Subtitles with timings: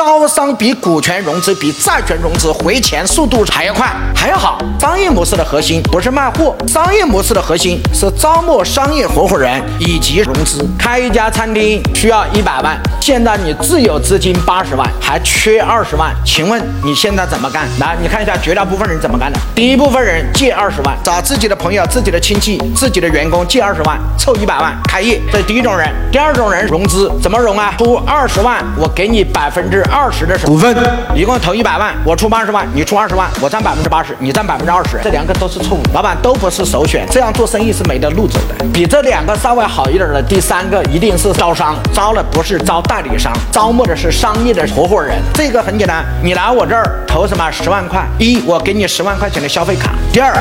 [0.00, 4.58] 招商比股权融资比债权融资回钱速度还要快还要好。
[4.78, 10.66] 商业模式的核心不是卖货，商业模式的核心是招募商业合伙人以及融资。
[10.78, 17.66] 开一家餐厅需要一百万，现在你自有资金八十万，还缺二十万，请问你现在怎么干？
[17.80, 19.38] 来，你看一下绝大部分人怎么干的。
[19.54, 25.88] 第一部分人借二十万，找自己的朋友、自己的亲戚、自己的员工借二十万，凑一百万开业，这是第一种人。
[26.12, 27.74] 第二种人融资怎么融啊？
[27.78, 30.76] 出二十万，我给你百分之二十的股份，
[31.14, 38.64] 一共投一百万，我出八十万，你出二十万，我占百分之八十，你占百分之二十，这两个都是错误，老板都不是首选，这样做生意是没得路走的。
[38.72, 45.16] 比这两个稍微好一点的，第三个一定是招商，招了不是招代理商，招募的是商业的合伙人。
[45.32, 50.34] 这个很简单，你来我这儿投什么十万块，一我给你十万块钱的消费卡，第二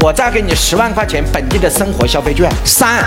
[0.00, 3.04] 我再给你十万块钱本地的生活消费券，三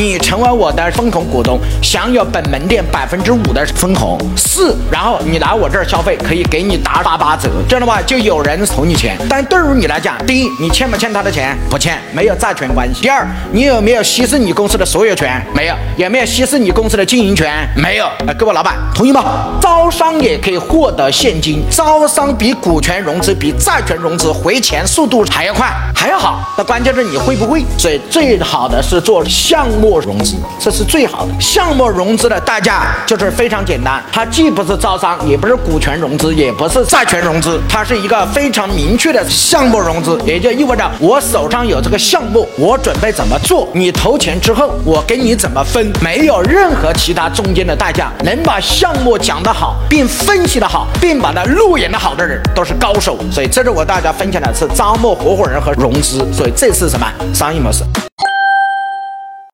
[0.00, 9.18] 你成为我的分红股东，享有本门店百分之五的分红，四然后你来我这儿消费可以给你打八八折，这样的话就有人投你钱。
[9.28, 11.54] 但对于你来讲，第一你欠不欠他的钱？
[11.68, 13.02] 不欠，没有债权关系。
[13.02, 15.38] 第二你有没有稀释你公司的所有权？
[15.54, 15.74] 没有。
[15.98, 17.68] 有没有稀释你公司的经营权？
[17.76, 18.06] 没有。
[18.26, 19.58] 呃，各位老板同意吗？
[19.60, 26.42] 招商也可以获得现金，招商比股权融资比债权融资回钱速度还要快还要好。
[26.56, 27.62] 那关键是你会不会？
[27.76, 31.32] 所以最好的是做项目做融资，这是最好的。
[31.40, 48.12] 项目融资的代价就是非常简单，它既不是招商，也不是股权融资，也不是债权融资，它是一个非常明确的项目融资，也就意味着我手上有这个项目，我准备怎么做，你投钱之后，我给你怎么分，没有任何其他中间的代价。
[48.22, 53.18] 能把项目讲得好，并分析得好，并把它路演得好的人，都是高手。
[53.32, 57.82] 所以这是我大家分享的是招募合伙人和融资，所以这是什么商业模式？